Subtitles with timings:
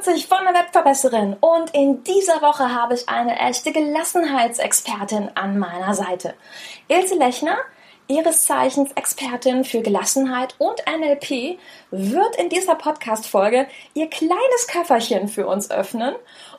[0.00, 5.92] Putzig von der Webverbesserin und in dieser Woche habe ich eine echte Gelassenheitsexpertin an meiner
[5.92, 6.32] Seite.
[6.88, 7.58] Ilse Lechner,
[8.08, 11.58] ihres Zeichens Expertin für Gelassenheit und NLP,
[11.90, 16.14] wird in dieser Podcast-Folge ihr kleines Köfferchen für uns öffnen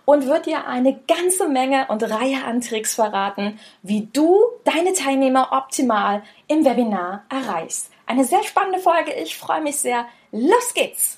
[0.05, 5.49] und wird dir eine ganze Menge und Reihe an Tricks verraten, wie du deine Teilnehmer
[5.51, 7.89] optimal im Webinar erreichst.
[8.05, 9.13] Eine sehr spannende Folge.
[9.13, 10.05] Ich freue mich sehr.
[10.31, 11.17] Los geht's!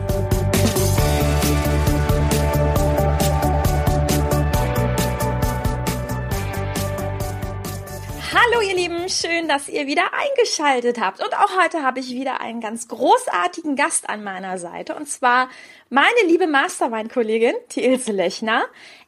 [8.51, 11.23] Hallo ihr Lieben, schön, dass ihr wieder eingeschaltet habt.
[11.23, 14.93] Und auch heute habe ich wieder einen ganz großartigen Gast an meiner Seite.
[14.95, 15.49] Und zwar
[15.89, 18.65] meine liebe Mastermind-Kollegin, die Ilse Lechner,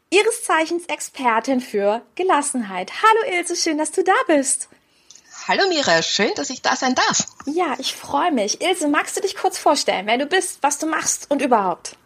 [0.10, 2.92] ihres Zeichens Expertin für Gelassenheit.
[3.02, 4.70] Hallo Ilse, schön, dass du da bist.
[5.46, 7.26] Hallo Mira, schön, dass ich da sein darf.
[7.46, 8.62] Ja, ich freue mich.
[8.62, 11.98] Ilse, magst du dich kurz vorstellen, wer du bist, was du machst und überhaupt?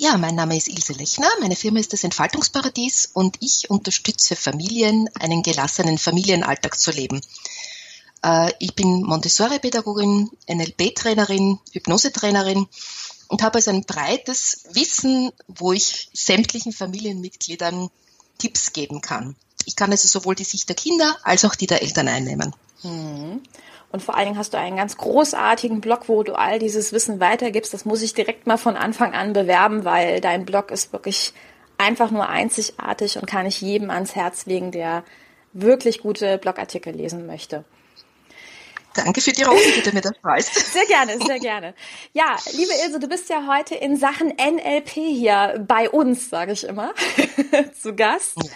[0.00, 5.10] Ja, mein Name ist Ilse Lechner, meine Firma ist das Entfaltungsparadies und ich unterstütze Familien,
[5.18, 7.20] einen gelassenen Familienalltag zu leben.
[8.22, 12.68] Äh, ich bin Montessori-Pädagogin, NLP-Trainerin, Hypnosetrainerin
[13.26, 17.90] und habe also ein breites Wissen, wo ich sämtlichen Familienmitgliedern
[18.38, 19.34] Tipps geben kann.
[19.64, 22.54] Ich kann also sowohl die Sicht der Kinder als auch die der Eltern einnehmen.
[22.84, 23.42] Mhm.
[23.90, 27.20] Und vor allen Dingen hast du einen ganz großartigen Blog, wo du all dieses Wissen
[27.20, 27.72] weitergibst.
[27.72, 31.32] Das muss ich direkt mal von Anfang an bewerben, weil dein Blog ist wirklich
[31.78, 35.04] einfach nur einzigartig und kann ich jedem ans Herz legen, der
[35.52, 37.64] wirklich gute Blogartikel lesen möchte.
[38.98, 40.54] Danke für die Rose, die du mir das freust.
[40.72, 41.72] Sehr gerne, sehr gerne.
[42.14, 46.64] Ja, liebe Ilse, du bist ja heute in Sachen NLP hier bei uns, sage ich
[46.64, 46.92] immer,
[47.80, 48.34] zu Gast.
[48.42, 48.50] Ja.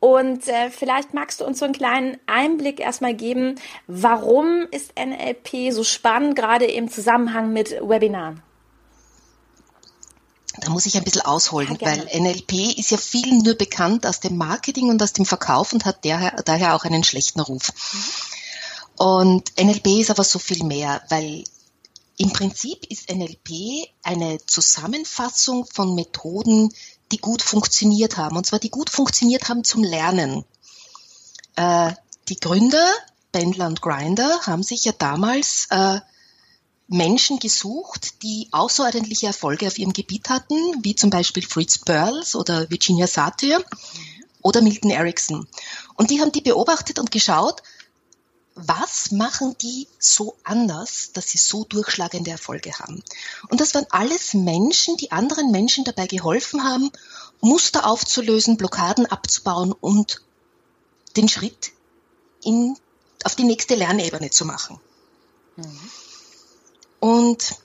[0.00, 3.54] Und äh, vielleicht magst du uns so einen kleinen Einblick erstmal geben,
[3.86, 8.42] warum ist NLP so spannend, gerade im Zusammenhang mit Webinaren?
[10.58, 14.18] Da muss ich ein bisschen ausholen, ja, weil NLP ist ja vielen nur bekannt aus
[14.18, 17.70] dem Marketing und aus dem Verkauf und hat daher, daher auch einen schlechten Ruf.
[17.92, 18.35] Mhm.
[18.96, 21.44] Und NLP ist aber so viel mehr, weil
[22.18, 26.72] im Prinzip ist NLP eine Zusammenfassung von Methoden,
[27.12, 28.36] die gut funktioniert haben.
[28.36, 30.44] Und zwar die gut funktioniert haben zum Lernen.
[31.56, 31.92] Äh,
[32.28, 32.86] die Gründer,
[33.32, 36.00] Bendler und Grinder, haben sich ja damals äh,
[36.88, 42.70] Menschen gesucht, die außerordentliche Erfolge auf ihrem Gebiet hatten, wie zum Beispiel Fritz Perls oder
[42.70, 43.62] Virginia Satir
[44.40, 45.48] oder Milton Erickson.
[45.96, 47.62] Und die haben die beobachtet und geschaut,
[48.56, 53.04] was machen die so anders, dass sie so durchschlagende Erfolge haben?
[53.48, 56.90] Und das waren alles Menschen, die anderen Menschen dabei geholfen haben,
[57.40, 60.22] Muster aufzulösen, Blockaden abzubauen und
[61.18, 61.72] den Schritt
[62.42, 62.76] in,
[63.24, 64.80] auf die nächste Lernebene zu machen.
[65.56, 65.90] Mhm.
[66.98, 67.56] Und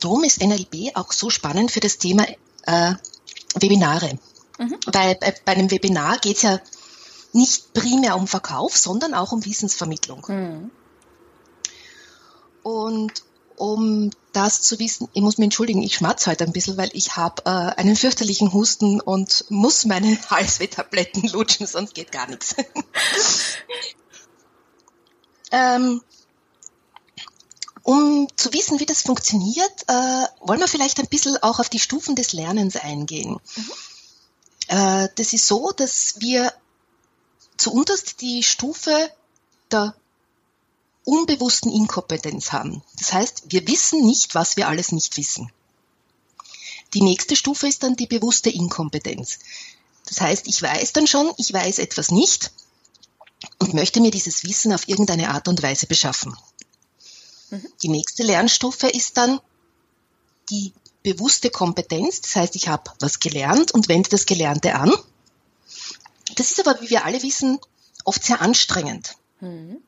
[0.00, 2.26] darum ist NLP auch so spannend für das Thema
[2.66, 2.94] äh,
[3.54, 4.18] Webinare.
[4.58, 4.76] Mhm.
[4.86, 6.60] Weil bei, bei einem Webinar geht es ja
[7.34, 10.24] nicht primär um Verkauf, sondern auch um Wissensvermittlung.
[10.28, 10.70] Mhm.
[12.62, 13.24] Und
[13.56, 17.16] um das zu wissen, ich muss mich entschuldigen, ich schmatze heute ein bisschen, weil ich
[17.16, 22.56] habe äh, einen fürchterlichen Husten und muss meine Halswehtabletten lutschen, sonst geht gar nichts.
[25.52, 26.02] ähm,
[27.82, 31.78] um zu wissen, wie das funktioniert, äh, wollen wir vielleicht ein bisschen auch auf die
[31.78, 33.38] Stufen des Lernens eingehen.
[33.56, 33.72] Mhm.
[34.68, 36.52] Äh, das ist so, dass wir
[37.64, 39.10] zuunterst die Stufe
[39.70, 39.94] der
[41.04, 42.82] unbewussten Inkompetenz haben.
[42.98, 45.50] Das heißt, wir wissen nicht, was wir alles nicht wissen.
[46.92, 49.38] Die nächste Stufe ist dann die bewusste Inkompetenz.
[50.04, 52.52] Das heißt, ich weiß dann schon, ich weiß etwas nicht
[53.58, 56.36] und möchte mir dieses Wissen auf irgendeine Art und Weise beschaffen.
[57.48, 57.66] Mhm.
[57.82, 59.40] Die nächste Lernstufe ist dann
[60.50, 62.20] die bewusste Kompetenz.
[62.20, 64.92] Das heißt, ich habe was gelernt und wende das Gelernte an
[66.34, 67.58] das ist aber, wie wir alle wissen,
[68.04, 69.16] oft sehr anstrengend.
[69.40, 69.78] Mhm.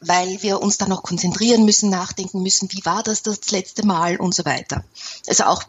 [0.00, 4.16] Weil wir uns dann noch konzentrieren müssen, nachdenken müssen, wie war das das letzte Mal
[4.18, 4.84] und so weiter.
[5.26, 5.62] Also auch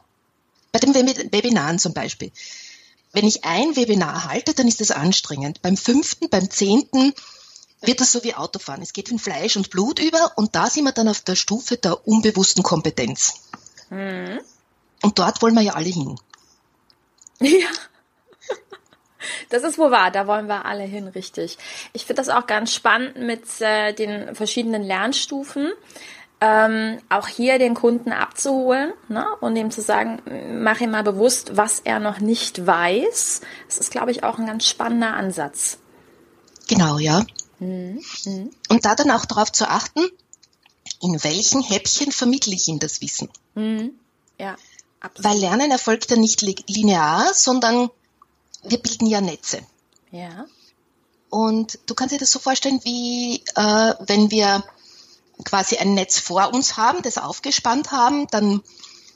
[0.71, 2.31] bei den Webinaren zum Beispiel.
[3.13, 5.61] Wenn ich ein Webinar halte, dann ist das anstrengend.
[5.61, 7.13] Beim fünften, beim zehnten
[7.81, 8.81] wird das so wie Autofahren.
[8.81, 11.77] Es geht in Fleisch und Blut über und da sind wir dann auf der Stufe
[11.77, 13.35] der unbewussten Kompetenz.
[13.89, 14.39] Mhm.
[15.01, 16.19] Und dort wollen wir ja alle hin.
[17.39, 17.69] Ja.
[19.49, 21.57] Das ist wohl wahr, da wollen wir alle hin, richtig.
[21.93, 25.71] Ich finde das auch ganz spannend mit äh, den verschiedenen Lernstufen.
[26.39, 29.25] Ähm, auch hier den Kunden abzuholen ne?
[29.41, 30.21] und ihm zu sagen,
[30.61, 33.41] mach ihm mal bewusst, was er noch nicht weiß.
[33.67, 35.79] Das ist, glaube ich, auch ein ganz spannender Ansatz.
[36.67, 37.25] Genau, ja.
[37.59, 38.03] Mhm.
[38.25, 38.51] Mhm.
[38.69, 40.01] Und da dann auch darauf zu achten,
[41.01, 43.29] in welchen Häppchen vermittle ich ihm das Wissen.
[43.55, 43.93] Mhm.
[44.39, 44.55] Ja,
[44.99, 45.31] absolut.
[45.31, 47.89] Weil Lernen erfolgt ja nicht linear, sondern
[48.63, 49.61] wir bilden ja Netze.
[50.11, 50.45] Ja.
[51.29, 54.63] Und du kannst dir das so vorstellen, wie äh, wenn wir
[55.43, 58.63] quasi ein Netz vor uns haben, das aufgespannt haben, dann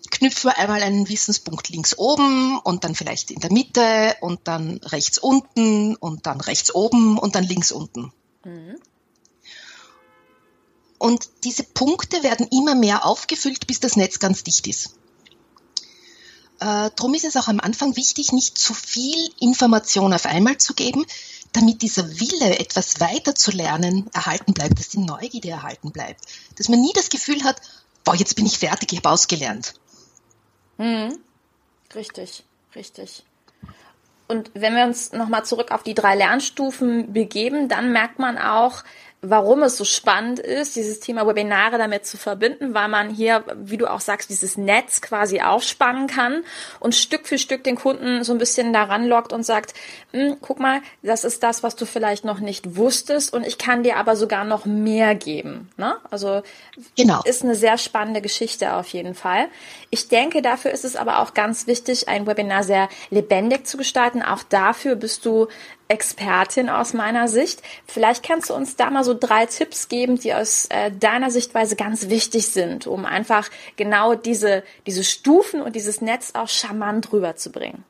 [0.10, 4.78] knüpfen wir einmal einen Wissenspunkt links oben und dann vielleicht in der Mitte und dann
[4.84, 8.12] rechts unten und dann rechts oben und dann links unten.
[8.44, 8.78] Mhm.
[10.98, 14.96] Und diese Punkte werden immer mehr aufgefüllt, bis das Netz ganz dicht ist.
[16.62, 20.76] Äh, drum ist es auch am Anfang wichtig, nicht zu viel Information auf einmal zu
[20.76, 21.06] geben,
[21.54, 26.22] damit dieser Wille, etwas weiter zu lernen, erhalten bleibt, dass die Neugierde erhalten bleibt.
[26.58, 27.60] Dass man nie das Gefühl hat,
[28.04, 29.74] boah, jetzt bin ich fertig, ich habe ausgelernt.
[30.78, 31.18] Mhm.
[31.96, 32.44] Richtig,
[32.76, 33.24] richtig.
[34.28, 38.84] Und wenn wir uns nochmal zurück auf die drei Lernstufen begeben, dann merkt man auch,
[39.24, 43.78] warum es so spannend ist, dieses Thema Webinare damit zu verbinden, weil man hier, wie
[43.78, 46.44] du auch sagst, dieses Netz quasi aufspannen kann
[46.80, 49.76] und Stück für Stück den Kunden so ein bisschen daran lockt und sagt,
[50.12, 53.84] hm, guck mal, das ist das, was du vielleicht noch nicht wusstest und ich kann
[53.84, 55.70] dir aber sogar noch mehr geben.
[55.78, 55.98] Ne?
[56.10, 56.42] Also
[56.98, 57.22] genau.
[57.24, 59.50] ist eine sehr spannende Geschichte auf jeden Fall.
[59.92, 64.24] Ich denke, dafür ist es aber auch ganz wichtig, ein Webinar sehr lebendig zu gestalten.
[64.24, 65.48] Auch dafür bist du
[65.92, 67.62] Expertin aus meiner Sicht.
[67.86, 71.76] Vielleicht kannst du uns da mal so drei Tipps geben, die aus äh, deiner Sichtweise
[71.76, 77.84] ganz wichtig sind, um einfach genau diese, diese Stufen und dieses Netz auch charmant rüberzubringen.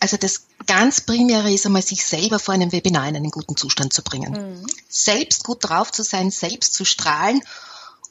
[0.00, 3.92] Also das ganz Primäre ist einmal, sich selber vor einem Webinar in einen guten Zustand
[3.92, 4.32] zu bringen.
[4.32, 4.66] Mhm.
[4.88, 7.40] Selbst gut drauf zu sein, selbst zu strahlen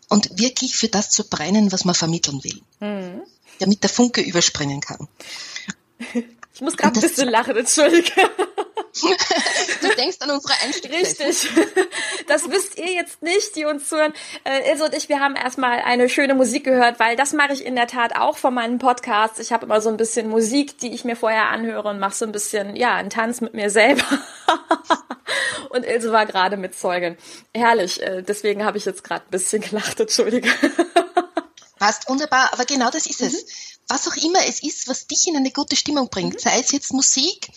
[0.07, 2.61] und wirklich für das zu brennen, was man vermitteln will.
[2.79, 3.21] Mhm.
[3.59, 5.09] Damit der Funke überspringen kann.
[6.55, 8.13] Ich muss gerade ein bisschen lachen, entschuldige.
[9.81, 11.53] du denkst an unsere Einstiegssession.
[11.53, 11.87] Richtig.
[12.27, 14.13] Das wisst ihr jetzt nicht, die uns zuhören.
[14.45, 17.65] Äh, Ilse und ich, wir haben erstmal eine schöne Musik gehört, weil das mache ich
[17.65, 19.39] in der Tat auch von meinen Podcasts.
[19.39, 22.23] Ich habe immer so ein bisschen Musik, die ich mir vorher anhöre und mache so
[22.23, 24.05] ein bisschen, ja, einen Tanz mit mir selber.
[25.71, 27.17] Und Ilse war gerade mit Zeugin.
[27.53, 28.01] Herrlich.
[28.01, 30.49] Äh, deswegen habe ich jetzt gerade ein bisschen gelacht, entschuldige.
[31.79, 33.27] Passt wunderbar, aber genau das ist mhm.
[33.27, 33.45] es
[33.87, 36.39] was auch immer es ist, was dich in eine gute Stimmung bringt, mhm.
[36.39, 37.49] sei es jetzt Musik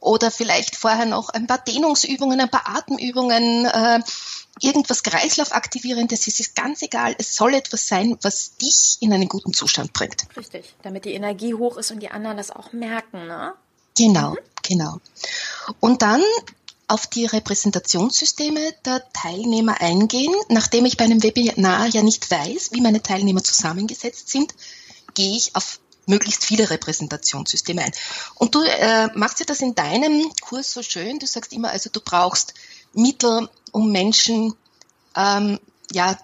[0.00, 4.00] oder vielleicht vorher noch ein paar Dehnungsübungen, ein paar Atemübungen, äh,
[4.60, 9.52] irgendwas Kreislaufaktivierendes, es ist ganz egal, es soll etwas sein, was dich in einen guten
[9.52, 10.26] Zustand bringt.
[10.36, 13.54] Richtig, damit die Energie hoch ist und die anderen das auch merken, ne?
[13.96, 14.38] Genau, mhm.
[14.62, 14.96] genau.
[15.80, 16.22] Und dann
[16.88, 22.82] auf die Repräsentationssysteme der Teilnehmer eingehen, nachdem ich bei einem Webinar ja nicht weiß, wie
[22.82, 24.52] meine Teilnehmer zusammengesetzt sind,
[25.14, 27.92] gehe ich auf möglichst viele Repräsentationssysteme ein.
[28.34, 31.18] Und du äh, machst ja das in deinem Kurs so schön.
[31.18, 32.54] Du sagst immer, also du brauchst
[32.92, 34.54] Mittel, um Menschen
[35.16, 35.60] ähm,
[35.92, 36.18] ja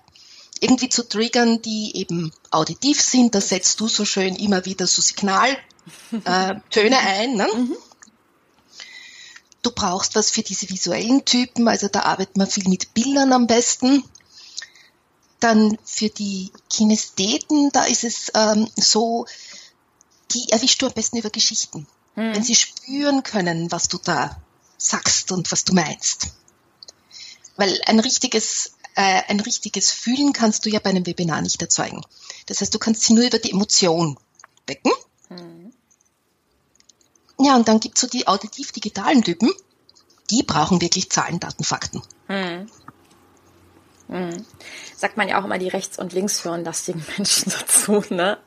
[0.60, 3.34] irgendwie zu triggern, die eben auditiv sind.
[3.34, 5.60] Da setzt du so schön immer wieder so Signaltöne
[6.24, 7.34] äh, ein.
[7.34, 7.48] Ne?
[7.54, 7.76] Mhm.
[9.62, 13.46] Du brauchst was für diese visuellen Typen, also da arbeitet man viel mit Bildern am
[13.46, 14.04] besten.
[15.40, 19.26] Dann für die Kinestheten, da ist es ähm, so,
[20.32, 21.86] die erwischst du am besten über Geschichten.
[22.14, 22.34] Hm.
[22.34, 24.40] Wenn sie spüren können, was du da
[24.76, 26.28] sagst und was du meinst.
[27.56, 32.04] Weil ein richtiges, äh, ein richtiges Fühlen kannst du ja bei einem Webinar nicht erzeugen.
[32.46, 34.18] Das heißt, du kannst sie nur über die Emotion
[34.66, 34.92] wecken.
[35.28, 35.72] Hm.
[37.40, 39.52] Ja, und dann gibt's so die auditiv-digitalen Typen,
[40.30, 42.02] die brauchen wirklich Zahlen, Daten, Fakten.
[42.26, 42.68] Hm.
[44.08, 44.44] Mhm.
[44.96, 48.38] Sagt man ja auch immer, die rechts und links führen lastigen Menschen dazu, ne?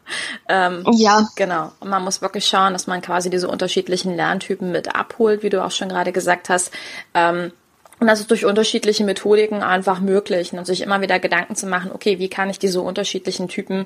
[0.50, 1.28] Ähm, ja.
[1.36, 1.72] Genau.
[1.80, 5.64] Und man muss wirklich schauen, dass man quasi diese unterschiedlichen Lerntypen mit abholt, wie du
[5.64, 6.72] auch schon gerade gesagt hast.
[7.14, 7.52] Ähm,
[8.00, 10.54] und das ist durch unterschiedliche Methodiken einfach möglich.
[10.54, 13.86] Und sich immer wieder Gedanken zu machen, okay, wie kann ich diese unterschiedlichen Typen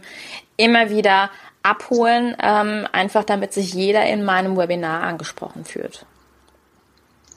[0.55, 1.29] immer wieder
[1.63, 6.05] abholen, ähm, einfach damit sich jeder in meinem Webinar angesprochen fühlt.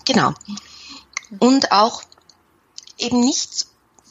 [0.07, 0.33] Genau.
[1.40, 2.02] Und auch
[2.99, 3.66] eben nicht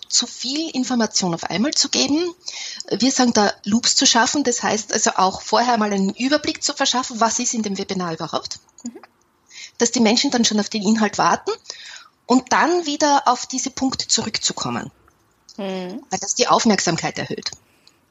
[0.10, 2.34] zu viel Information auf einmal zu geben.
[2.90, 6.74] Wir sagen da Loops zu schaffen, das heißt also auch vorher mal einen Überblick zu
[6.74, 9.00] verschaffen, was ist in dem Webinar überhaupt, mhm.
[9.78, 11.52] dass die Menschen dann schon auf den Inhalt warten
[12.26, 14.92] und dann wieder auf diese Punkte zurückzukommen,
[15.58, 16.04] mhm.
[16.10, 17.52] weil das die Aufmerksamkeit erhöht.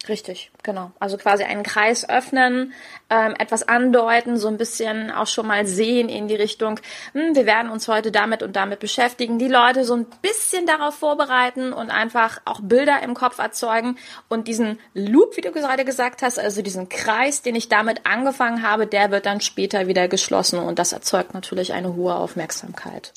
[0.08, 0.92] Richtig, genau.
[1.00, 2.72] Also quasi einen Kreis öffnen,
[3.10, 6.78] ähm, etwas andeuten, so ein bisschen auch schon mal sehen in die Richtung,
[7.12, 10.94] hm, wir werden uns heute damit und damit beschäftigen, die Leute so ein bisschen darauf
[10.94, 13.96] vorbereiten und einfach auch Bilder im Kopf erzeugen
[14.28, 18.62] und diesen Loop, wie du gerade gesagt hast, also diesen Kreis, den ich damit angefangen
[18.62, 23.12] habe, der wird dann später wieder geschlossen und das erzeugt natürlich eine hohe Aufmerksamkeit.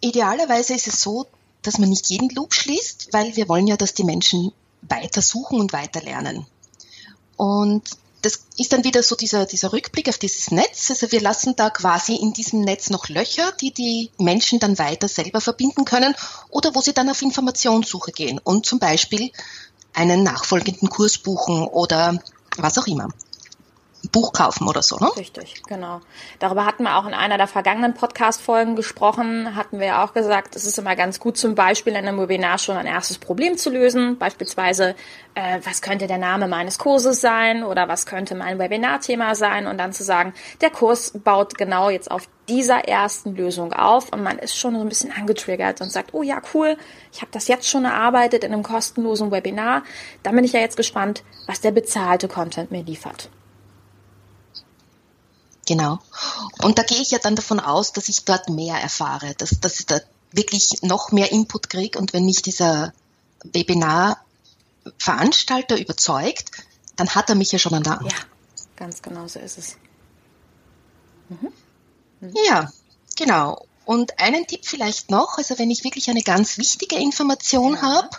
[0.00, 1.26] Idealerweise ist es so,
[1.62, 5.60] dass man nicht jeden Loop schließt, weil wir wollen ja, dass die Menschen weiter suchen
[5.60, 6.46] und weiter lernen.
[7.36, 7.82] Und
[8.22, 10.90] das ist dann wieder so dieser, dieser Rückblick auf dieses Netz.
[10.90, 15.08] Also wir lassen da quasi in diesem Netz noch Löcher, die die Menschen dann weiter
[15.08, 16.14] selber verbinden können
[16.48, 19.32] oder wo sie dann auf Informationssuche gehen und zum Beispiel
[19.92, 22.22] einen nachfolgenden Kurs buchen oder
[22.56, 23.08] was auch immer.
[24.10, 25.10] Buch kaufen oder so, ne?
[25.16, 26.00] Richtig, genau.
[26.40, 30.66] Darüber hatten wir auch in einer der vergangenen Podcast-Folgen gesprochen, hatten wir auch gesagt, es
[30.66, 34.18] ist immer ganz gut zum Beispiel in einem Webinar schon ein erstes Problem zu lösen,
[34.18, 34.96] beispielsweise,
[35.34, 39.78] äh, was könnte der Name meines Kurses sein oder was könnte mein Webinarthema sein und
[39.78, 44.38] dann zu sagen, der Kurs baut genau jetzt auf dieser ersten Lösung auf und man
[44.38, 46.76] ist schon so ein bisschen angetriggert und sagt, oh ja, cool,
[47.12, 49.84] ich habe das jetzt schon erarbeitet in einem kostenlosen Webinar,
[50.22, 53.30] dann bin ich ja jetzt gespannt, was der bezahlte Content mir liefert.
[55.66, 55.98] Genau.
[56.60, 59.78] Und da gehe ich ja dann davon aus, dass ich dort mehr erfahre, dass, dass
[59.80, 60.00] ich da
[60.32, 62.92] wirklich noch mehr Input kriege und wenn mich dieser
[63.44, 66.50] Webinar-Veranstalter überzeugt,
[66.96, 68.10] dann hat er mich ja schon an der Hand.
[68.10, 68.18] Ja,
[68.76, 69.76] ganz genau so ist es.
[71.28, 71.52] Mhm.
[72.20, 72.34] Mhm.
[72.46, 72.72] Ja,
[73.16, 73.66] genau.
[73.84, 77.82] Und einen Tipp vielleicht noch, also wenn ich wirklich eine ganz wichtige Information ja.
[77.82, 78.10] habe,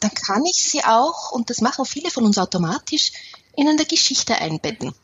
[0.00, 3.12] dann kann ich sie auch, und das machen viele von uns automatisch,
[3.54, 4.94] in eine Geschichte einbetten.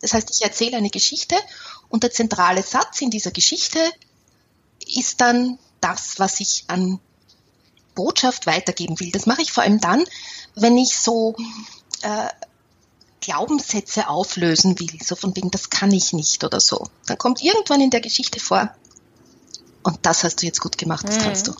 [0.00, 1.36] Das heißt, ich erzähle eine Geschichte
[1.88, 3.78] und der zentrale Satz in dieser Geschichte
[4.86, 7.00] ist dann das, was ich an
[7.94, 9.10] Botschaft weitergeben will.
[9.10, 10.04] Das mache ich vor allem dann,
[10.54, 11.34] wenn ich so
[12.02, 12.28] äh,
[13.20, 16.86] Glaubenssätze auflösen will, so von wegen, das kann ich nicht oder so.
[17.06, 18.70] Dann kommt irgendwann in der Geschichte vor,
[19.82, 21.22] und das hast du jetzt gut gemacht, das mhm.
[21.22, 21.54] kannst du.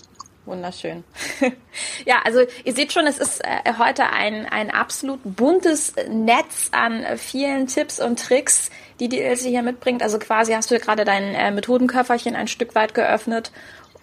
[0.47, 1.03] Wunderschön.
[2.05, 7.05] ja, also ihr seht schon, es ist äh, heute ein, ein absolut buntes Netz an
[7.17, 10.01] vielen Tipps und Tricks, die die Ilse hier mitbringt.
[10.01, 13.51] Also quasi hast du gerade dein äh, Methodenköfferchen ein Stück weit geöffnet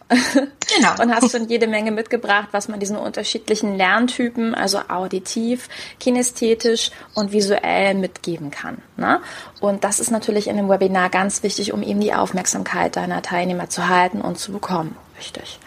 [0.77, 1.03] Genau.
[1.03, 7.33] und hast schon jede Menge mitgebracht, was man diesen unterschiedlichen Lerntypen, also auditiv, kinästhetisch und
[7.33, 8.83] visuell mitgeben kann.
[8.97, 9.21] Ne?
[9.61, 13.71] Und das ist natürlich in dem Webinar ganz wichtig, um eben die Aufmerksamkeit deiner Teilnehmer
[13.71, 14.97] zu halten und zu bekommen.
[15.19, 15.59] Richtig.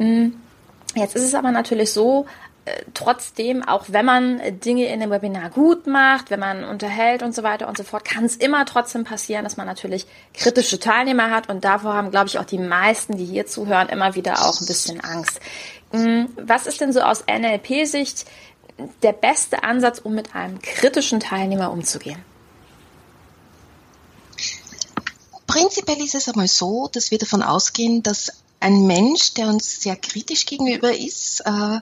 [0.00, 0.34] Hm.
[0.96, 2.26] Jetzt ist es aber natürlich so,
[2.64, 7.34] äh, trotzdem, auch wenn man Dinge in dem Webinar gut macht, wenn man unterhält und
[7.34, 11.30] so weiter und so fort, kann es immer trotzdem passieren, dass man natürlich kritische Teilnehmer
[11.30, 14.60] hat und davor haben, glaube ich, auch die meisten, die hier zuhören, immer wieder auch
[14.60, 15.38] ein bisschen Angst.
[15.92, 18.24] Hm, was ist denn so aus NLP-Sicht
[19.02, 22.24] der beste Ansatz, um mit einem kritischen Teilnehmer umzugehen?
[25.46, 29.96] Prinzipiell ist es einmal so, dass wir davon ausgehen, dass ein Mensch, der uns sehr
[29.96, 31.80] kritisch gegenüber ist, äh,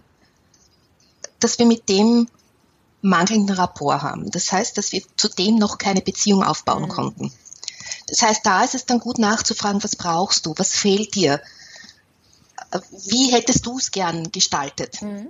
[1.40, 2.28] dass wir mit dem
[3.02, 4.30] mangelnden Rapport haben.
[4.30, 6.88] Das heißt, dass wir zudem noch keine Beziehung aufbauen mhm.
[6.88, 7.32] konnten.
[8.06, 11.42] Das heißt, da ist es dann gut nachzufragen, was brauchst du, was fehlt dir,
[13.06, 15.02] wie hättest du es gern gestaltet.
[15.02, 15.28] Mhm.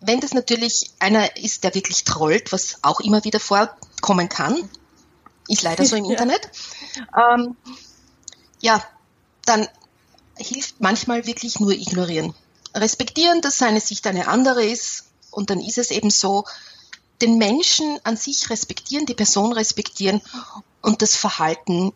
[0.00, 4.68] Wenn das natürlich einer ist, der wirklich trollt, was auch immer wieder vorkommen kann,
[5.48, 6.10] ist leider so im ja.
[6.12, 6.50] Internet,
[7.16, 7.56] ähm,
[8.60, 8.82] ja,
[9.48, 9.68] dann
[10.36, 12.34] hilft manchmal wirklich nur ignorieren.
[12.74, 16.44] Respektieren, dass seine Sicht eine andere ist und dann ist es eben so,
[17.22, 20.20] den Menschen an sich respektieren, die Person respektieren
[20.82, 21.92] und das Verhalten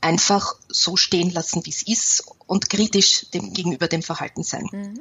[0.00, 4.66] einfach so stehen lassen, wie es ist und kritisch dem, gegenüber dem Verhalten sein.
[4.72, 5.00] Mhm.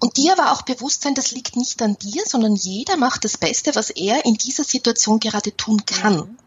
[0.00, 3.36] Und dir aber auch bewusst sein, das liegt nicht an dir, sondern jeder macht das
[3.36, 6.16] Beste, was er in dieser Situation gerade tun kann.
[6.16, 6.38] Mhm.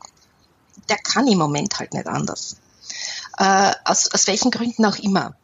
[0.90, 2.58] Der kann im Moment halt nicht anders
[3.38, 5.36] äh, aus, aus welchen Gründen auch immer.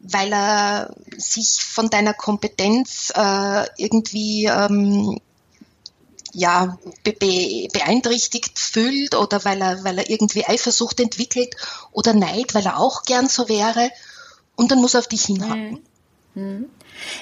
[0.00, 5.18] Weil er sich von deiner Kompetenz äh, irgendwie ähm,
[6.34, 7.14] ja, be
[7.72, 11.54] beeinträchtigt fühlt oder weil er, weil er irgendwie Eifersucht entwickelt
[11.92, 13.90] oder Neid, weil er auch gern so wäre.
[14.56, 15.80] Und dann muss er auf dich hinhaken.
[16.34, 16.42] Mhm.
[16.42, 16.70] mhm.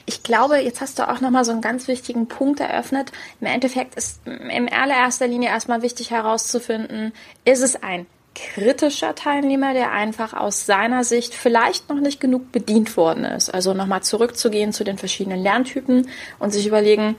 [0.05, 3.11] Ich glaube, jetzt hast du auch nochmal so einen ganz wichtigen Punkt eröffnet.
[3.41, 7.15] Im Endeffekt ist in allererster Linie erstmal wichtig herauszufinden,
[7.47, 12.97] ist es ein kritischer Teilnehmer, der einfach aus seiner Sicht vielleicht noch nicht genug bedient
[12.97, 13.53] worden ist.
[13.53, 16.09] Also nochmal zurückzugehen zu den verschiedenen Lerntypen
[16.39, 17.17] und sich überlegen,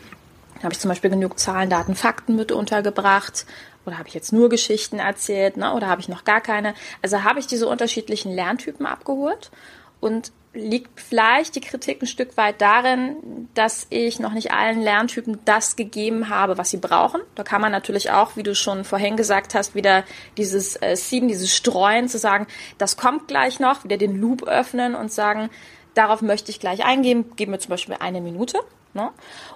[0.64, 3.46] habe ich zum Beispiel genug Zahlen, Daten, Fakten mit untergebracht?
[3.86, 5.58] Oder habe ich jetzt nur Geschichten erzählt?
[5.58, 5.74] Ne?
[5.74, 6.74] Oder habe ich noch gar keine?
[7.02, 9.52] Also habe ich diese unterschiedlichen Lerntypen abgeholt?
[10.00, 15.40] Und liegt vielleicht die Kritik ein Stück weit darin, dass ich noch nicht allen Lerntypen
[15.46, 17.22] das gegeben habe, was sie brauchen.
[17.36, 20.04] Da kann man natürlich auch, wie du schon vorhin gesagt hast, wieder
[20.38, 22.46] dieses äh, Seeden, dieses Streuen zu sagen,
[22.78, 25.50] das kommt gleich noch, wieder den Loop öffnen und sagen,
[25.96, 28.60] darauf möchte ich gleich eingehen, geben wir zum Beispiel eine Minute.
[28.94, 29.10] Ne?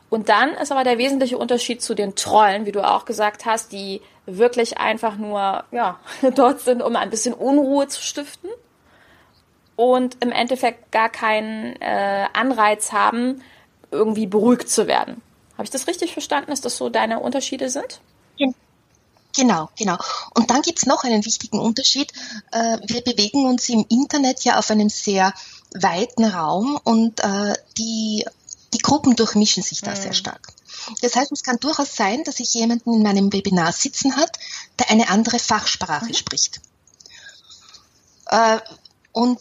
[0.10, 3.72] Und dann ist aber der wesentliche Unterschied zu den Trollen, wie du auch gesagt hast,
[3.72, 6.00] die wirklich einfach nur ja,
[6.36, 8.50] dort sind, um ein bisschen Unruhe zu stiften
[9.78, 13.42] und im Endeffekt gar keinen äh, Anreiz haben,
[13.92, 15.22] irgendwie beruhigt zu werden.
[15.54, 18.02] Habe ich das richtig verstanden, dass das so deine Unterschiede sind?
[19.38, 19.98] Genau, genau.
[20.34, 22.12] Und dann gibt's noch einen wichtigen Unterschied.
[22.52, 25.32] Äh, wir bewegen uns im Internet ja auf einem sehr
[25.76, 28.26] weiten Raum und äh, die,
[28.74, 29.96] die Gruppen durchmischen sich da mhm.
[29.96, 30.48] sehr stark.
[31.02, 34.40] Das heißt, es kann durchaus sein, dass ich jemanden in meinem Webinar sitzen hat,
[34.80, 36.14] der eine andere Fachsprache mhm.
[36.16, 36.60] spricht.
[38.32, 38.58] Äh,
[39.12, 39.40] und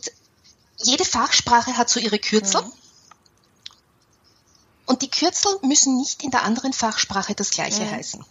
[0.78, 2.62] jede Fachsprache hat so ihre Kürzel.
[2.62, 2.72] Mhm.
[4.86, 7.90] Und die Kürzel müssen nicht in der anderen Fachsprache das gleiche mhm.
[7.90, 8.24] heißen.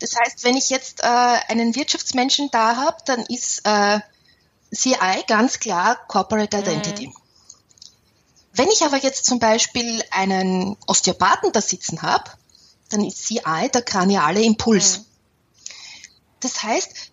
[0.00, 4.00] Das heißt, wenn ich jetzt äh, einen Wirtschaftsmenschen da habe, dann ist äh,
[4.74, 7.08] CI ganz klar Corporate Identity.
[7.08, 7.16] Mhm.
[8.52, 12.30] Wenn ich aber jetzt zum Beispiel einen Osteopathen da sitzen habe,
[12.88, 14.98] dann ist CI der kraniale Impuls.
[14.98, 15.04] Mhm.
[16.40, 17.12] Das heißt,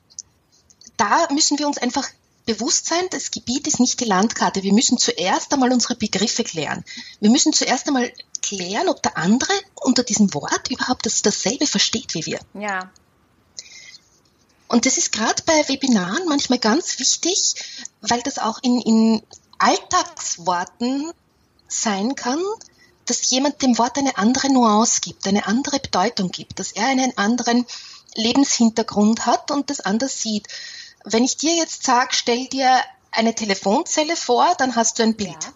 [0.98, 2.08] da müssen wir uns einfach
[2.46, 4.64] bewusst sein, das Gebiet ist nicht die Landkarte.
[4.64, 6.84] Wir müssen zuerst einmal unsere Begriffe klären.
[7.20, 12.14] Wir müssen zuerst einmal klären, ob der andere unter diesem Wort überhaupt das, dasselbe versteht
[12.14, 12.40] wie wir.
[12.54, 12.92] Ja.
[14.68, 17.56] Und das ist gerade bei Webinaren manchmal ganz wichtig,
[18.02, 19.24] weil das auch in, in
[19.60, 21.12] Alltagsworten
[21.68, 22.42] sein kann,
[23.06, 27.18] dass jemand dem Wort eine andere Nuance gibt, eine andere Bedeutung gibt, dass er einen
[27.18, 27.66] anderen
[28.16, 30.48] Lebenshintergrund hat und das anders sieht.
[31.04, 32.82] Wenn ich dir jetzt sage, stell dir
[33.12, 35.44] eine Telefonzelle vor, dann hast du ein Bild.
[35.44, 35.54] Ja.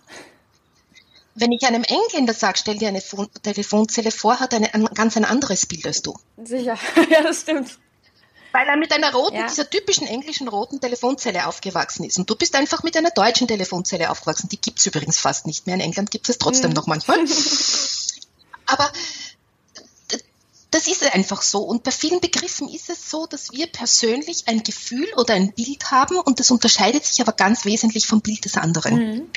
[1.36, 3.02] Wenn ich einem Engländer sage, stell dir eine
[3.44, 6.16] Telefonzelle vor, hat er ein ganz ein anderes Bild als du.
[6.44, 6.78] Sicher,
[7.10, 7.78] ja, das stimmt.
[8.54, 9.48] Weil er mit einer roten, ja.
[9.48, 12.18] dieser typischen englischen roten Telefonzelle aufgewachsen ist.
[12.18, 14.50] Und du bist einfach mit einer deutschen Telefonzelle aufgewachsen.
[14.50, 15.76] Die gibt's übrigens fast nicht mehr.
[15.76, 16.76] In England gibt es trotzdem mhm.
[16.76, 17.20] noch manchmal.
[18.66, 18.92] Aber
[20.72, 21.60] das ist einfach so.
[21.60, 25.92] Und bei vielen Begriffen ist es so, dass wir persönlich ein Gefühl oder ein Bild
[25.92, 28.96] haben und das unterscheidet sich aber ganz wesentlich vom Bild des anderen.
[28.96, 29.30] Mhm.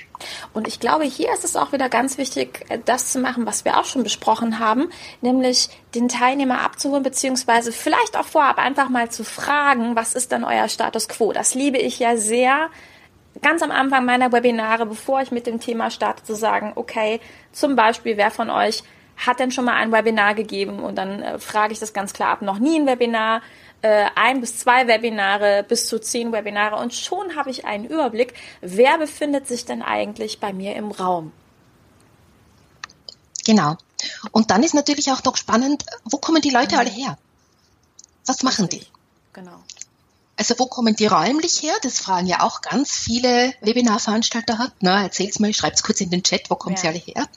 [0.53, 3.64] Und ich glaube, hier ist es auch wieder ganz wichtig, äh, das zu machen, was
[3.64, 4.90] wir auch schon besprochen haben,
[5.21, 10.45] nämlich den Teilnehmer abzuholen, beziehungsweise vielleicht auch vorab einfach mal zu fragen, was ist denn
[10.45, 11.33] euer Status quo?
[11.33, 12.71] Das liebe ich ja sehr,
[13.40, 17.21] ganz am Anfang meiner Webinare, bevor ich mit dem Thema starte, zu sagen, okay,
[17.53, 18.83] zum Beispiel, wer von euch
[19.26, 22.30] hat denn schon mal ein Webinar gegeben und dann äh, frage ich das ganz klar
[22.30, 23.42] ab, noch nie ein Webinar,
[23.83, 28.35] äh, ein bis zwei Webinare, bis zu zehn Webinare und schon habe ich einen Überblick,
[28.61, 31.33] wer befindet sich denn eigentlich bei mir im Raum.
[33.44, 33.76] Genau.
[34.33, 36.80] Und dann ist natürlich auch noch spannend, wo kommen die Leute mhm.
[36.80, 37.18] alle her?
[38.26, 38.83] Was machen die?
[39.33, 39.62] Genau.
[40.37, 41.74] Also wo kommen die räumlich her?
[41.83, 44.72] Das fragen ja auch ganz viele Webinarveranstalter hat.
[44.80, 46.80] Na, erzähl's mal, schreibt's kurz in den Chat, wo kommen ja.
[46.80, 47.28] sie alle her?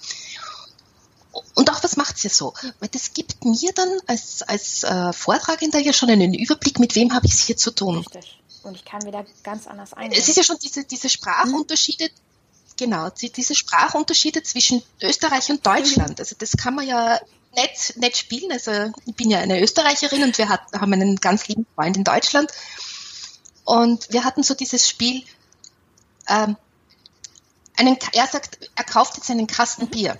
[1.55, 2.53] Und auch was macht sie so?
[2.79, 7.13] Weil das gibt mir dann als, als äh, Vortragender ja schon einen Überblick, mit wem
[7.13, 7.97] habe ich es hier zu tun.
[7.97, 8.39] Richtig.
[8.63, 10.17] Und ich kann wieder ganz anders eingehen.
[10.17, 12.75] Es ist ja schon diese, diese Sprachunterschiede, mhm.
[12.77, 16.11] genau, diese Sprachunterschiede zwischen Österreich und Deutschland.
[16.11, 16.15] Mhm.
[16.19, 17.19] Also das kann man ja
[17.55, 18.51] nicht, nicht spielen.
[18.51, 22.03] Also ich bin ja eine Österreicherin und wir hat, haben einen ganz lieben Freund in
[22.03, 22.51] Deutschland.
[23.65, 25.23] Und wir hatten so dieses Spiel,
[26.27, 26.57] ähm,
[27.75, 29.89] einen, er sagt, er kauft jetzt einen Kasten mhm.
[29.89, 30.19] Bier.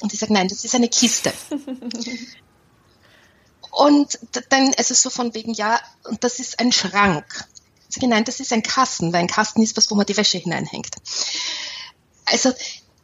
[0.00, 1.32] Und ich sage, nein, das ist eine Kiste.
[3.70, 7.46] und dann ist es so von wegen, ja, und das ist ein Schrank.
[7.88, 10.16] Ich sage, nein, das ist ein Kasten, weil ein Kasten ist was, wo man die
[10.16, 10.94] Wäsche hineinhängt.
[12.24, 12.52] Also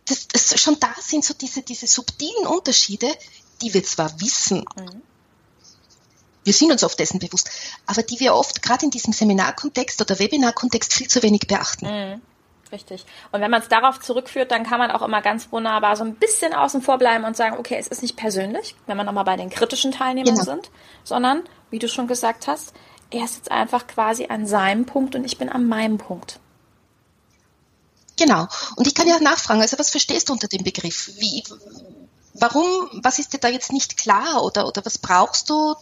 [0.06, 3.12] das, das, schon da sind so diese, diese subtilen Unterschiede,
[3.60, 5.02] die wir zwar wissen, mhm.
[6.44, 7.50] wir sind uns oft dessen bewusst,
[7.86, 11.86] aber die wir oft gerade in diesem Seminarkontext oder Webinarkontext viel zu wenig beachten.
[11.86, 12.22] Mhm.
[12.72, 13.04] Richtig.
[13.30, 16.16] Und wenn man es darauf zurückführt, dann kann man auch immer ganz wunderbar so ein
[16.16, 19.36] bisschen außen vor bleiben und sagen, okay, es ist nicht persönlich, wenn wir nochmal bei
[19.36, 20.44] den kritischen Teilnehmern genau.
[20.44, 20.70] sind,
[21.04, 22.74] sondern, wie du schon gesagt hast,
[23.10, 26.40] er ist jetzt einfach quasi an seinem Punkt und ich bin an meinem Punkt.
[28.18, 28.48] Genau.
[28.76, 31.10] Und ich kann ja nachfragen, also was verstehst du unter dem Begriff?
[31.18, 31.44] Wie,
[32.34, 32.64] warum,
[33.02, 35.74] was ist dir da jetzt nicht klar oder, oder was brauchst du,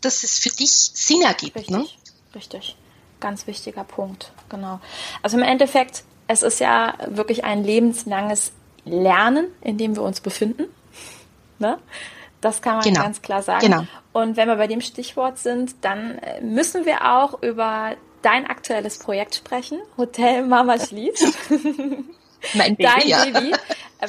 [0.00, 1.56] dass es für dich Sinn ergibt?
[1.56, 1.86] Richtig, ne?
[2.34, 2.76] richtig.
[3.20, 4.80] Ganz wichtiger Punkt, genau.
[5.22, 8.52] Also im Endeffekt es ist ja wirklich ein lebenslanges
[8.84, 10.64] Lernen, in dem wir uns befinden.
[11.58, 11.78] Ne?
[12.40, 13.02] Das kann man genau.
[13.02, 13.66] ganz klar sagen.
[13.66, 13.84] Genau.
[14.12, 18.98] Und wenn wir bei dem Stichwort sind, dann äh, müssen wir auch über dein aktuelles
[18.98, 21.26] Projekt sprechen, Hotel Mama schließt.
[22.54, 23.24] mein Baby, Dein ja.
[23.24, 23.52] Baby,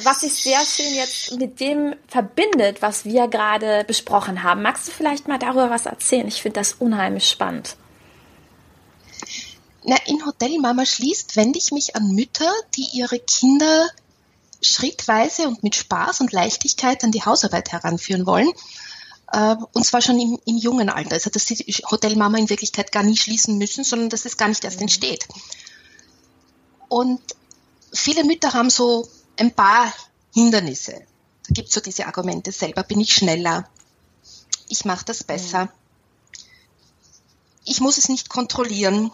[0.02, 4.62] was sich sehr schön jetzt mit dem verbindet, was wir gerade besprochen haben.
[4.62, 6.28] Magst du vielleicht mal darüber was erzählen?
[6.28, 7.76] Ich finde das unheimlich spannend.
[9.88, 13.88] Na, in Hotel Mama schließt wende ich mich an Mütter, die ihre Kinder
[14.60, 18.50] schrittweise und mit Spaß und Leichtigkeit an die Hausarbeit heranführen wollen.
[19.32, 21.12] Äh, und zwar schon im, im jungen Alter.
[21.12, 21.56] Also, dass die
[21.88, 25.28] Hotelmama in Wirklichkeit gar nie schließen müssen, sondern dass es gar nicht erst entsteht.
[26.88, 27.20] Und
[27.92, 29.92] viele Mütter haben so ein paar
[30.34, 30.94] Hindernisse.
[30.94, 33.68] Da gibt es so diese Argumente, selber bin ich schneller,
[34.68, 35.72] ich mache das besser,
[37.64, 39.12] ich muss es nicht kontrollieren,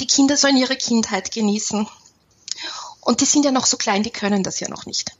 [0.00, 1.86] die Kinder sollen ihre Kindheit genießen.
[3.00, 5.12] Und die sind ja noch so klein, die können das ja noch nicht.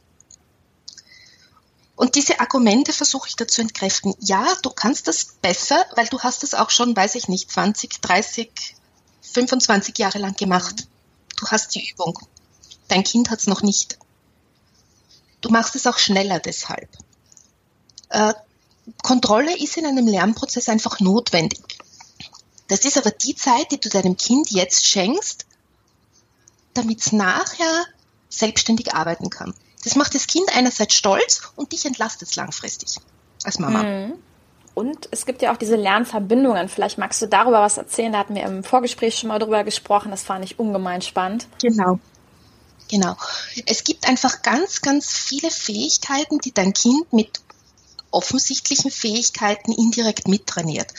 [1.95, 4.15] Und diese Argumente versuche ich dazu entkräften.
[4.19, 8.01] Ja, du kannst das besser, weil du hast es auch schon, weiß ich nicht, 20,
[8.01, 8.75] 30,
[9.21, 10.87] 25 Jahre lang gemacht.
[11.37, 12.17] Du hast die Übung.
[12.87, 13.99] Dein Kind hat es noch nicht.
[15.41, 16.89] Du machst es auch schneller deshalb.
[18.09, 18.33] Äh,
[19.03, 21.80] Kontrolle ist in einem Lernprozess einfach notwendig.
[22.71, 25.45] Das ist aber die Zeit, die du deinem Kind jetzt schenkst,
[26.73, 27.85] damit es nachher
[28.29, 29.53] selbstständig arbeiten kann.
[29.83, 32.95] Das macht das Kind einerseits stolz und dich entlastet es langfristig
[33.43, 33.83] als Mama.
[33.83, 34.13] Mhm.
[34.73, 36.69] Und es gibt ja auch diese Lernverbindungen.
[36.69, 38.13] Vielleicht magst du darüber was erzählen.
[38.13, 40.09] Da hatten wir im Vorgespräch schon mal drüber gesprochen.
[40.09, 41.47] Das fand ich ungemein spannend.
[41.61, 41.99] Genau.
[42.89, 43.17] Genau.
[43.65, 47.41] Es gibt einfach ganz, ganz viele Fähigkeiten, die dein Kind mit
[48.11, 50.93] offensichtlichen Fähigkeiten indirekt mittrainiert.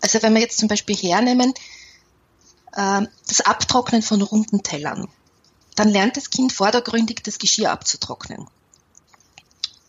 [0.00, 1.54] Also wenn wir jetzt zum Beispiel hernehmen,
[2.72, 5.08] äh, das Abtrocknen von runden Tellern,
[5.74, 8.46] dann lernt das Kind vordergründig das Geschirr abzutrocknen.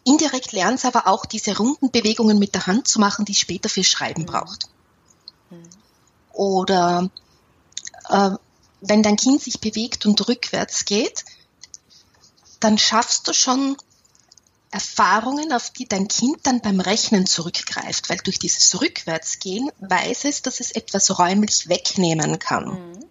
[0.04, 3.39] Indirekt lernt es aber auch diese runden Bewegungen mit der Hand zu machen, die es
[3.39, 4.26] später für Schreiben mhm.
[4.28, 4.70] braucht.
[5.50, 5.70] Mhm.
[6.32, 7.10] Oder
[8.10, 8.32] äh,
[8.82, 11.26] wenn dein Kind sich bewegt und rückwärts geht,
[12.60, 13.78] dann schaffst du schon
[14.78, 20.44] Erfahrungen, auf die dein Kind dann beim Rechnen zurückgreift, weil durch dieses Rückwärtsgehen weiß es,
[20.44, 22.66] dass es etwas räumlich wegnehmen kann.
[22.66, 23.06] Mhm.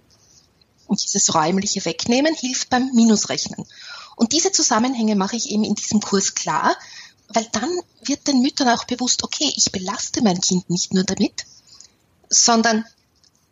[0.87, 3.66] Und dieses räumliche Wegnehmen hilft beim Minusrechnen.
[4.14, 6.76] Und diese Zusammenhänge mache ich eben in diesem Kurs klar,
[7.31, 11.46] weil dann wird den Müttern auch bewusst, okay, ich belaste mein Kind nicht nur damit,
[12.29, 12.85] sondern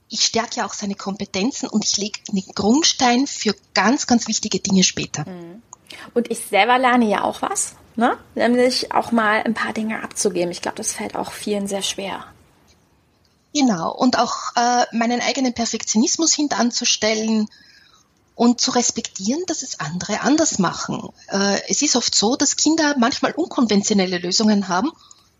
[0.08, 4.84] ich stärke auch seine Kompetenzen und ich lege den Grundstein für ganz, ganz wichtige Dinge
[4.84, 5.28] später.
[5.28, 5.62] Mhm.
[6.14, 7.74] Und ich selber lerne ja auch was.
[7.96, 8.18] Ne?
[8.34, 10.50] Nämlich auch mal ein paar Dinge abzugeben.
[10.50, 12.24] Ich glaube, das fällt auch vielen sehr schwer.
[13.54, 17.48] Genau, und auch äh, meinen eigenen Perfektionismus hintanzustellen
[18.34, 21.10] und zu respektieren, dass es andere anders machen.
[21.28, 24.90] Äh, es ist oft so, dass Kinder manchmal unkonventionelle Lösungen haben,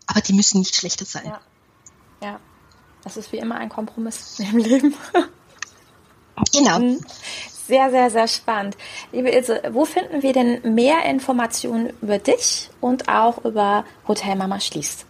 [0.07, 1.25] aber die müssen nicht schlechter sein.
[1.25, 1.39] Ja,
[2.21, 2.39] ja.
[3.03, 4.95] das ist wie immer ein Kompromiss im Leben.
[6.53, 6.99] Genau.
[7.67, 8.77] Sehr, sehr, sehr spannend.
[9.11, 14.59] Liebe Ilse, wo finden wir denn mehr Informationen über dich und auch über Hotel Mama
[14.59, 15.07] Schließt?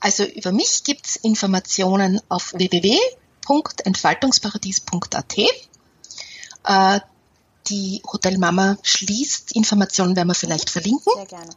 [0.00, 5.38] Also über mich gibt es Informationen auf www.entfaltungsparadies.at.
[6.64, 7.00] Äh,
[7.68, 11.12] die Hotel Mama schließt Informationen werden wir vielleicht verlinken.
[11.14, 11.50] Sehr gerne.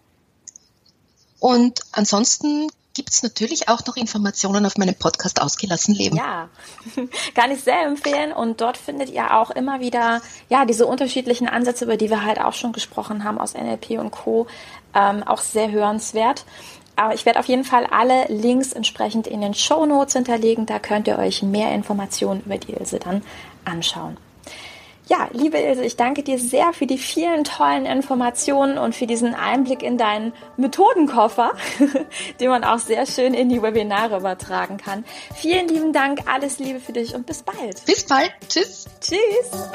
[1.40, 6.16] Und ansonsten gibt es natürlich auch noch Informationen auf meinem Podcast Ausgelassen Leben.
[6.16, 6.50] Ja,
[7.36, 8.32] kann ich sehr empfehlen.
[8.32, 12.40] Und dort findet ihr auch immer wieder ja diese unterschiedlichen Ansätze, über die wir halt
[12.40, 14.48] auch schon gesprochen haben aus NLP und Co.
[14.96, 16.46] Ähm, auch sehr hörenswert.
[16.96, 20.66] Aber ich werde auf jeden Fall alle Links entsprechend in den Show Notes hinterlegen.
[20.66, 23.22] Da könnt ihr euch mehr Informationen über die Ilse dann
[23.66, 24.18] anschauen.
[25.08, 29.36] Ja, liebe Ilse, ich danke dir sehr für die vielen tollen Informationen und für diesen
[29.36, 31.52] Einblick in deinen Methodenkoffer,
[32.40, 35.06] den man auch sehr schön in die Webinare übertragen kann.
[35.36, 37.86] Vielen lieben Dank, alles Liebe für dich und bis bald.
[37.86, 38.32] Bis bald.
[38.50, 38.86] Tschüss.
[39.00, 39.70] Tschüss.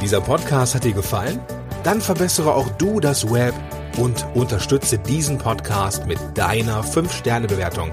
[0.00, 1.38] Dieser Podcast hat dir gefallen?
[1.84, 3.52] Dann verbessere auch du das Web
[3.98, 7.92] und unterstütze diesen Podcast mit deiner 5-Sterne-Bewertung